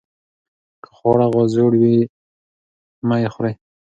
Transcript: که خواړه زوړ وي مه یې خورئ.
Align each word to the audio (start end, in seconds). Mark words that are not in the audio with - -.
که 0.83 0.89
خواړه 0.97 1.27
زوړ 1.53 1.71
وي 1.81 1.97
مه 3.07 3.17
یې 3.21 3.29
خورئ. 3.33 3.53